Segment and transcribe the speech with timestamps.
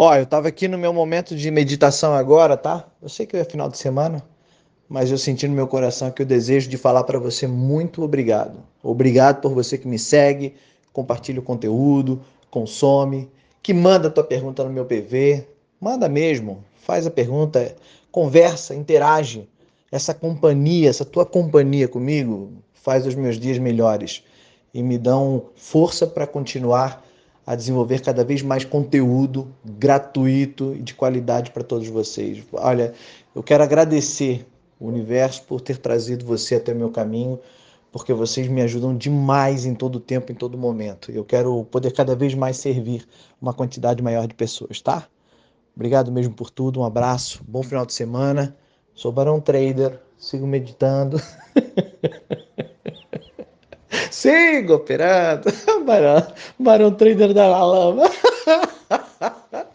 [0.00, 2.86] Ó, eu tava aqui no meu momento de meditação agora, tá?
[3.02, 4.24] Eu sei que é final de semana,
[4.88, 8.62] mas eu senti no meu coração que o desejo de falar para você muito obrigado.
[8.80, 10.54] Obrigado por você que me segue,
[10.92, 13.28] compartilha o conteúdo, consome,
[13.60, 15.44] que manda tua pergunta no meu PV.
[15.80, 17.74] Manda mesmo, faz a pergunta,
[18.12, 19.48] conversa, interage.
[19.90, 24.22] Essa companhia, essa tua companhia comigo faz os meus dias melhores
[24.72, 27.04] e me dão força para continuar
[27.48, 32.44] a desenvolver cada vez mais conteúdo gratuito e de qualidade para todos vocês.
[32.52, 32.92] Olha,
[33.34, 34.46] eu quero agradecer
[34.78, 37.40] o universo por ter trazido você até meu caminho,
[37.90, 41.10] porque vocês me ajudam demais em todo tempo, em todo momento.
[41.10, 43.08] Eu quero poder cada vez mais servir
[43.40, 45.08] uma quantidade maior de pessoas, tá?
[45.74, 48.54] Obrigado mesmo por tudo, um abraço, bom final de semana.
[48.92, 51.18] Sou Barão Trader, sigo meditando.
[54.18, 55.44] Siga operando.
[55.86, 56.26] Barão,
[56.58, 58.02] Barão Trader da Lama.